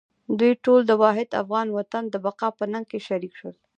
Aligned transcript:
دوی 0.39 0.53
ټول 0.65 0.81
د 0.87 0.91
واحد 1.03 1.29
افغان 1.41 1.67
وطن 1.77 2.03
د 2.09 2.15
بقا 2.25 2.49
په 2.57 2.65
ننګ 2.73 2.85
کې 2.91 2.99
شریک 3.07 3.33
شول. 3.39 3.55